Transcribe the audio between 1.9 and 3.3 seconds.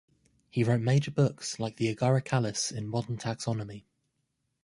Agaricales in Modern